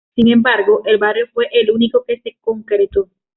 [0.15, 3.07] Sin embargo, el barrio fue el único que se concretó.